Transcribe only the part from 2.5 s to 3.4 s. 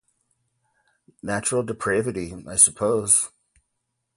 suppose.